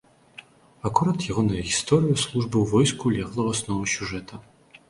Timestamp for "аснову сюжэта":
3.59-4.43